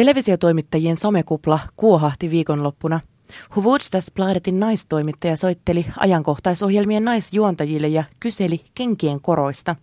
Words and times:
Televisiotoimittajien 0.00 0.96
somekupla 0.96 1.58
kuohahti 1.76 2.30
viikonloppuna. 2.30 3.00
Huvudstasbladetin 3.56 4.60
naistoimittaja 4.60 5.36
soitteli 5.36 5.86
ajankohtaisohjelmien 5.96 7.04
naisjuontajille 7.04 7.88
ja 7.88 8.04
kyseli 8.20 8.64
kenkien 8.74 9.20
koroista. 9.20 9.76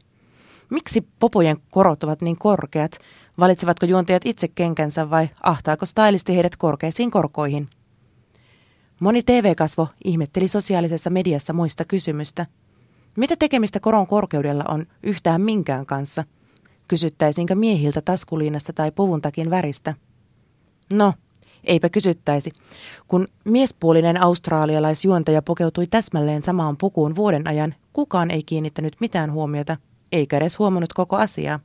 Miksi 0.69 1.07
popojen 1.19 1.57
korot 1.71 2.03
ovat 2.03 2.21
niin 2.21 2.37
korkeat? 2.37 2.91
Valitsevatko 3.39 3.85
juontajat 3.85 4.25
itse 4.25 4.47
kenkänsä 4.47 5.09
vai 5.09 5.29
ahtaako 5.43 5.85
stylisti 5.85 6.35
heidät 6.35 6.55
korkeisiin 6.55 7.11
korkoihin? 7.11 7.69
Moni 8.99 9.23
TV-kasvo 9.23 9.87
ihmetteli 10.03 10.47
sosiaalisessa 10.47 11.09
mediassa 11.09 11.53
muista 11.53 11.85
kysymystä. 11.85 12.45
Mitä 13.17 13.35
tekemistä 13.39 13.79
koron 13.79 14.07
korkeudella 14.07 14.63
on 14.67 14.85
yhtään 15.03 15.41
minkään 15.41 15.85
kanssa? 15.85 16.23
Kysyttäisiinkö 16.87 17.55
miehiltä 17.55 18.01
taskuliinasta 18.01 18.73
tai 18.73 18.91
puvuntakin 18.91 19.49
väristä? 19.49 19.93
No, 20.93 21.13
eipä 21.63 21.89
kysyttäisi. 21.89 22.51
Kun 23.07 23.27
miespuolinen 23.43 24.21
australialaisjuontaja 24.21 25.41
pokeutui 25.41 25.87
täsmälleen 25.87 26.41
samaan 26.41 26.77
pukuun 26.77 27.15
vuoden 27.15 27.47
ajan, 27.47 27.75
kukaan 27.93 28.31
ei 28.31 28.43
kiinnittänyt 28.43 28.95
mitään 28.99 29.31
huomiota, 29.31 29.77
eikä 30.11 30.37
edes 30.37 30.59
huomannut 30.59 30.93
koko 30.93 31.15
asiaa. 31.15 31.59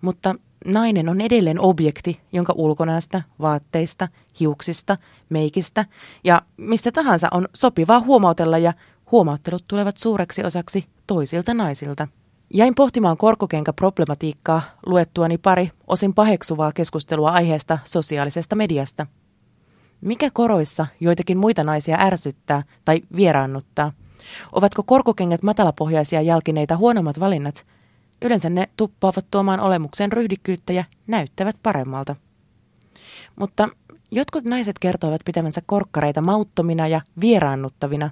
Mutta 0.00 0.34
nainen 0.64 1.08
on 1.08 1.20
edelleen 1.20 1.60
objekti, 1.60 2.20
jonka 2.32 2.52
ulkonäöstä, 2.56 3.22
vaatteista, 3.40 4.08
hiuksista, 4.40 4.96
meikistä 5.28 5.84
ja 6.24 6.42
mistä 6.56 6.92
tahansa 6.92 7.28
on 7.30 7.48
sopivaa 7.54 8.00
huomautella 8.00 8.58
ja 8.58 8.72
huomauttelut 9.10 9.64
tulevat 9.68 9.96
suureksi 9.96 10.44
osaksi 10.44 10.86
toisilta 11.06 11.54
naisilta. 11.54 12.08
Jäin 12.54 12.74
pohtimaan 12.74 13.16
korkokenkä-problematiikkaa 13.16 14.62
luettuani 14.86 15.38
pari 15.38 15.70
osin 15.86 16.14
paheksuvaa 16.14 16.72
keskustelua 16.72 17.30
aiheesta 17.30 17.78
sosiaalisesta 17.84 18.56
mediasta. 18.56 19.06
Mikä 20.00 20.30
koroissa 20.32 20.86
joitakin 21.00 21.38
muita 21.38 21.64
naisia 21.64 21.96
ärsyttää 22.00 22.62
tai 22.84 23.00
vieraannuttaa? 23.16 23.92
Ovatko 24.52 24.82
korkokengät 24.82 25.42
matalapohjaisia 25.42 26.22
jalkineita 26.22 26.76
huonommat 26.76 27.20
valinnat? 27.20 27.66
Yleensä 28.22 28.50
ne 28.50 28.68
tuppaavat 28.76 29.26
tuomaan 29.30 29.60
olemukseen 29.60 30.12
ryhdikkyyttä 30.12 30.72
ja 30.72 30.84
näyttävät 31.06 31.56
paremmalta. 31.62 32.16
Mutta 33.36 33.68
jotkut 34.10 34.44
naiset 34.44 34.78
kertoivat 34.78 35.20
pitävänsä 35.24 35.60
korkkareita 35.66 36.20
mauttomina 36.20 36.88
ja 36.88 37.00
vieraannuttavina. 37.20 38.10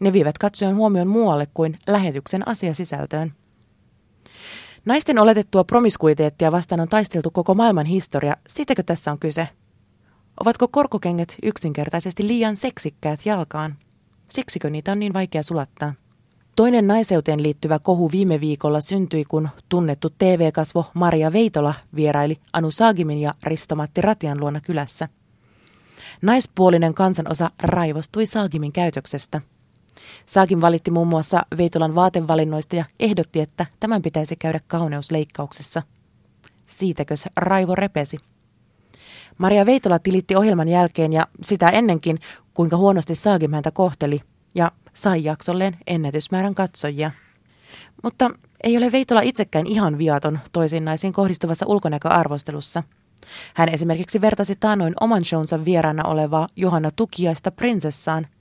Ne 0.00 0.12
viivät 0.12 0.38
katsojan 0.38 0.76
huomion 0.76 1.08
muualle 1.08 1.46
kuin 1.54 1.74
lähetyksen 1.86 2.48
asiasisältöön. 2.48 3.32
Naisten 4.84 5.18
oletettua 5.18 5.64
promiskuiteettia 5.64 6.52
vastaan 6.52 6.80
on 6.80 6.88
taisteltu 6.88 7.30
koko 7.30 7.54
maailman 7.54 7.86
historia. 7.86 8.36
Sitäkö 8.48 8.82
tässä 8.82 9.12
on 9.12 9.18
kyse? 9.18 9.48
Ovatko 10.40 10.68
korkokengät 10.68 11.36
yksinkertaisesti 11.42 12.26
liian 12.26 12.56
seksikkäät 12.56 13.26
jalkaan? 13.26 13.76
Siksikö 14.30 14.70
niitä 14.70 14.92
on 14.92 14.98
niin 14.98 15.12
vaikea 15.12 15.42
sulattaa? 15.42 15.94
Toinen 16.56 16.86
naiseuteen 16.86 17.42
liittyvä 17.42 17.78
kohu 17.78 18.10
viime 18.12 18.40
viikolla 18.40 18.80
syntyi, 18.80 19.24
kun 19.24 19.48
tunnettu 19.68 20.10
TV-kasvo 20.10 20.86
Maria 20.94 21.32
Veitola 21.32 21.74
vieraili 21.96 22.36
Anu 22.52 22.70
Saagimin 22.70 23.18
ja 23.18 23.34
Ristomatti 23.44 24.00
Ratian 24.00 24.40
luona 24.40 24.60
kylässä. 24.60 25.08
Naispuolinen 26.22 26.94
kansanosa 26.94 27.50
raivostui 27.62 28.26
Saagimin 28.26 28.72
käytöksestä– 28.72 29.40
Saakin 30.26 30.60
valitti 30.60 30.90
muun 30.90 31.08
muassa 31.08 31.42
Veitolan 31.56 31.94
vaatevalinnoista 31.94 32.76
ja 32.76 32.84
ehdotti, 33.00 33.40
että 33.40 33.66
tämän 33.80 34.02
pitäisi 34.02 34.36
käydä 34.36 34.60
kauneusleikkauksessa. 34.66 35.82
Siitäkös 36.66 37.24
raivo 37.36 37.74
repesi? 37.74 38.16
Maria 39.38 39.66
Veitola 39.66 39.98
tilitti 39.98 40.36
ohjelman 40.36 40.68
jälkeen 40.68 41.12
ja 41.12 41.26
sitä 41.42 41.68
ennenkin, 41.68 42.18
kuinka 42.54 42.76
huonosti 42.76 43.14
Saakim 43.14 43.52
häntä 43.52 43.70
kohteli 43.70 44.20
ja 44.54 44.72
sai 44.94 45.24
jaksolleen 45.24 45.76
ennätysmäärän 45.86 46.54
katsojia. 46.54 47.10
Mutta 48.02 48.30
ei 48.64 48.76
ole 48.76 48.92
Veitola 48.92 49.20
itsekään 49.20 49.66
ihan 49.66 49.98
viaton 49.98 50.38
toisiin 50.52 50.84
naisiin 50.84 51.12
kohdistuvassa 51.12 51.66
ulkonäköarvostelussa. 51.68 52.82
Hän 53.54 53.68
esimerkiksi 53.68 54.20
vertasi 54.20 54.56
taanoin 54.56 54.94
oman 55.00 55.24
shownsa 55.24 55.64
vieraana 55.64 56.08
olevaa 56.08 56.48
Johanna 56.56 56.90
Tukiaista 56.90 57.50
prinsessaan– 57.50 58.26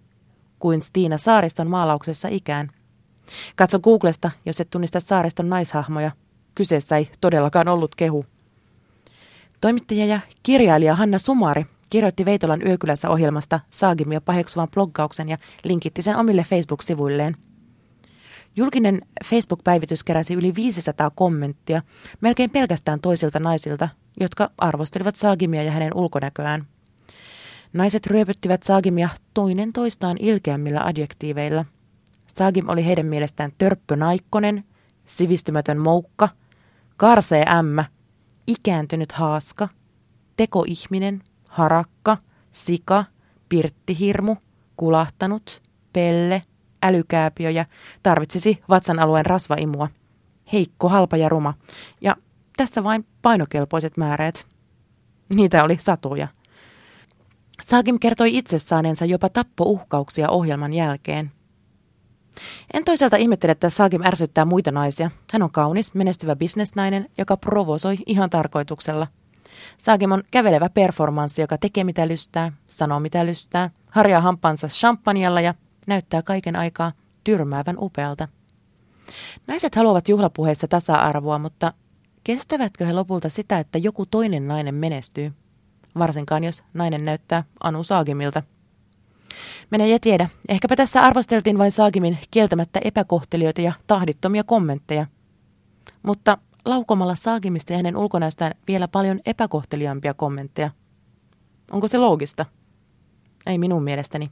kuin 0.59 0.81
Stiina 0.81 1.17
Saariston 1.17 1.67
maalauksessa 1.67 2.27
ikään. 2.31 2.69
Katso 3.55 3.79
Googlesta, 3.79 4.31
jos 4.45 4.61
et 4.61 4.69
tunnista 4.69 4.99
Saariston 4.99 5.49
naishahmoja. 5.49 6.11
Kyseessä 6.55 6.97
ei 6.97 7.09
todellakaan 7.21 7.67
ollut 7.67 7.95
kehu. 7.95 8.25
Toimittaja 9.61 10.05
ja 10.05 10.19
kirjailija 10.43 10.95
Hanna 10.95 11.19
Sumari 11.19 11.65
kirjoitti 11.89 12.25
Veitolan 12.25 12.67
Yökylässä 12.67 13.09
ohjelmasta 13.09 13.59
Saagimia 13.71 14.21
paheksuvan 14.21 14.67
bloggauksen 14.71 15.29
ja 15.29 15.37
linkitti 15.63 16.01
sen 16.01 16.15
omille 16.15 16.45
Facebook-sivuilleen. 16.49 17.35
Julkinen 18.55 19.01
Facebook-päivitys 19.25 20.03
keräsi 20.03 20.33
yli 20.33 20.55
500 20.55 21.09
kommenttia, 21.09 21.81
melkein 22.21 22.49
pelkästään 22.49 22.99
toisilta 22.99 23.39
naisilta, 23.39 23.89
jotka 24.19 24.51
arvostelivat 24.57 25.15
Saagimia 25.15 25.63
ja 25.63 25.71
hänen 25.71 25.95
ulkonäköään– 25.95 26.67
Naiset 27.73 28.07
ryöpyttivät 28.07 28.63
Saagimia 28.63 29.09
toinen 29.33 29.73
toistaan 29.73 30.17
ilkeämmillä 30.19 30.81
adjektiiveilla. 30.85 31.65
Saagim 32.27 32.69
oli 32.69 32.85
heidän 32.85 33.05
mielestään 33.05 33.51
törppönaikkonen, 33.57 34.63
sivistymätön 35.05 35.77
moukka, 35.77 36.29
karsee 36.97 37.45
ämmä, 37.49 37.85
ikääntynyt 38.47 39.11
haaska, 39.11 39.69
tekoihminen, 40.35 41.21
harakka, 41.47 42.17
sika, 42.51 43.05
pirttihirmu, 43.49 44.35
kulahtanut, 44.77 45.61
pelle, 45.93 46.41
älykääpiö 46.83 47.49
ja 47.49 47.65
tarvitsisi 48.03 48.59
vatsan 48.69 48.99
alueen 48.99 49.25
rasvaimua. 49.25 49.89
Heikko, 50.53 50.89
halpa 50.89 51.17
ja 51.17 51.29
ruma. 51.29 51.53
Ja 52.01 52.15
tässä 52.57 52.83
vain 52.83 53.05
painokelpoiset 53.21 53.97
määreet. 53.97 54.47
Niitä 55.33 55.63
oli 55.63 55.77
satoja. 55.79 56.27
Saagim 57.61 57.99
kertoi 57.99 58.37
itse 58.37 58.59
saaneensa 58.59 59.05
jopa 59.05 59.29
tappouhkauksia 59.29 60.29
ohjelman 60.29 60.73
jälkeen. 60.73 61.31
En 62.73 62.85
toisaalta 62.85 63.17
ihmettele, 63.17 63.51
että 63.51 63.69
Saagim 63.69 64.01
ärsyttää 64.05 64.45
muita 64.45 64.71
naisia. 64.71 65.11
Hän 65.33 65.43
on 65.43 65.51
kaunis, 65.51 65.93
menestyvä 65.93 66.35
bisnesnainen, 66.35 67.09
joka 67.17 67.37
provosoi 67.37 67.97
ihan 68.05 68.29
tarkoituksella. 68.29 69.07
Saagim 69.77 70.11
on 70.11 70.23
kävelevä 70.31 70.69
performanssi, 70.69 71.41
joka 71.41 71.57
tekee 71.57 71.83
mitä 71.83 72.07
lystää, 72.07 72.51
sanoo 72.65 72.99
mitä 72.99 73.25
lystää, 73.25 73.69
harjaa 73.89 74.21
hampansa 74.21 74.67
champanjalla 74.67 75.41
ja 75.41 75.53
näyttää 75.87 76.21
kaiken 76.21 76.55
aikaa 76.55 76.91
tyrmäävän 77.23 77.75
upealta. 77.79 78.27
Naiset 79.47 79.75
haluavat 79.75 80.09
juhlapuheissa 80.09 80.67
tasa-arvoa, 80.67 81.39
mutta 81.39 81.73
kestävätkö 82.23 82.85
he 82.85 82.93
lopulta 82.93 83.29
sitä, 83.29 83.59
että 83.59 83.77
joku 83.77 84.05
toinen 84.05 84.47
nainen 84.47 84.75
menestyy? 84.75 85.33
Varsinkaan 85.97 86.43
jos 86.43 86.63
nainen 86.73 87.05
näyttää 87.05 87.43
Anu 87.63 87.83
Saagimilta. 87.83 88.43
Mene 89.71 89.87
ja 89.87 89.99
tiedä, 89.99 90.29
ehkäpä 90.49 90.75
tässä 90.75 91.01
arvosteltiin 91.01 91.57
vain 91.57 91.71
Saagimin 91.71 92.17
kieltämättä 92.31 92.79
epäkohtelijoita 92.83 93.61
ja 93.61 93.73
tahdittomia 93.87 94.43
kommentteja. 94.43 95.05
Mutta 96.03 96.37
laukomalla 96.65 97.15
Saagimista 97.15 97.73
ja 97.73 97.77
hänen 97.77 97.97
ulkonäöstään 97.97 98.51
vielä 98.67 98.87
paljon 98.87 99.19
epäkohteliaampia 99.25 100.13
kommentteja. 100.13 100.69
Onko 101.71 101.87
se 101.87 101.97
loogista? 101.97 102.45
Ei 103.45 103.57
minun 103.57 103.83
mielestäni. 103.83 104.31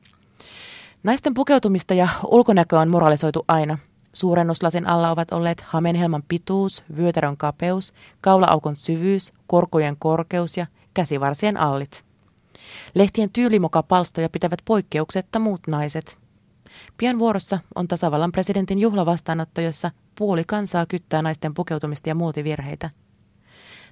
Naisten 1.03 1.34
pukeutumista 1.34 1.94
ja 1.94 2.07
ulkonäköä 2.28 2.79
on 2.79 2.89
moralisoitu 2.89 3.45
aina. 3.47 3.78
Suurennuslasin 4.13 4.88
alla 4.88 5.12
ovat 5.12 5.31
olleet 5.31 5.62
hamenhelman 5.62 6.24
pituus, 6.28 6.84
vyötärön 6.95 7.38
kapeus, 7.38 7.94
kaulaaukon 8.22 8.75
syvyys, 8.75 9.34
korkojen 9.47 9.95
korkeus 10.00 10.57
ja 10.57 10.68
käsivarsien 10.97 11.58
allit. 11.58 12.06
Lehtien 12.95 13.31
tyylimokapalstoja 13.33 14.30
pitävät 14.30 14.60
poikkeuksetta 14.66 15.39
muut 15.39 15.68
naiset. 15.68 16.18
Pian 16.98 17.19
vuorossa 17.19 17.60
on 17.75 17.88
tasavallan 17.88 18.31
presidentin 18.31 18.80
juhlavastaanotto, 18.80 19.62
jossa 19.62 19.92
puoli 20.18 20.44
kansaa 20.48 20.86
kyttää 20.86 21.22
naisten 21.22 21.54
pukeutumista 21.54 22.10
ja 22.10 22.16
muotivirheitä. 22.16 22.89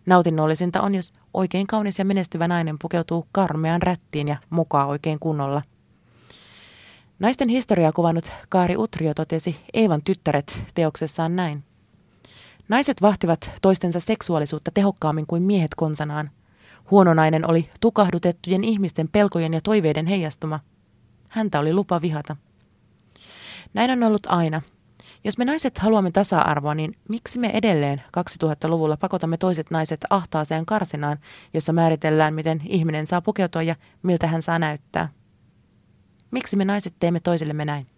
Nautinnollisinta 0.05 0.81
on, 0.81 0.95
jos 0.95 1.13
oikein 1.33 1.67
kaunis 1.67 1.99
ja 1.99 2.05
menestyvä 2.05 2.47
nainen 2.47 2.79
pukeutuu 2.81 3.27
karmeaan 3.31 3.81
rättiin 3.81 4.27
ja 4.27 4.37
mukaan 4.49 4.87
oikein 4.87 5.19
kunnolla. 5.19 5.61
Naisten 7.19 7.49
historiaa 7.49 7.91
kuvannut 7.91 8.31
Kaari 8.49 8.77
Utrio 8.77 9.13
totesi 9.13 9.55
Eivan 9.73 10.01
tyttäret 10.01 10.63
teoksessaan 10.73 11.35
näin. 11.35 11.63
Naiset 12.69 13.01
vahtivat 13.01 13.51
toistensa 13.61 13.99
seksuaalisuutta 13.99 14.71
tehokkaammin 14.73 15.27
kuin 15.27 15.43
miehet 15.43 15.75
konsanaan– 15.75 16.31
Huononainen 16.91 17.49
oli 17.49 17.69
tukahdutettujen 17.81 18.63
ihmisten 18.63 19.09
pelkojen 19.09 19.53
ja 19.53 19.61
toiveiden 19.61 20.05
heijastuma. 20.05 20.59
Häntä 21.29 21.59
oli 21.59 21.73
lupa 21.73 22.01
vihata. 22.01 22.35
Näin 23.73 23.91
on 23.91 24.03
ollut 24.03 24.27
aina. 24.27 24.61
Jos 25.23 25.37
me 25.37 25.45
naiset 25.45 25.77
haluamme 25.77 26.11
tasa-arvoa, 26.11 26.75
niin 26.75 26.93
miksi 27.09 27.39
me 27.39 27.49
edelleen 27.53 28.03
2000-luvulla 28.17 28.97
pakotamme 28.97 29.37
toiset 29.37 29.71
naiset 29.71 30.05
ahtaaseen 30.09 30.65
karsinaan, 30.65 31.17
jossa 31.53 31.73
määritellään, 31.73 32.33
miten 32.33 32.61
ihminen 32.65 33.07
saa 33.07 33.21
pukeutua 33.21 33.63
ja 33.63 33.75
miltä 34.03 34.27
hän 34.27 34.41
saa 34.41 34.59
näyttää? 34.59 35.09
Miksi 36.31 36.55
me 36.55 36.65
naiset 36.65 36.95
teemme 36.99 37.19
toisillemme 37.19 37.65
näin? 37.65 37.94